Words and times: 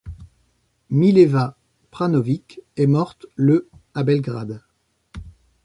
Mileva 0.89 1.59
Prvanović 1.91 2.59
est 2.75 2.87
morte 2.87 3.27
le 3.35 3.69
à 3.93 4.01
Belgrade. 4.01 4.63